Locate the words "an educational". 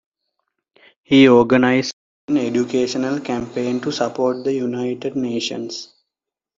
2.27-3.19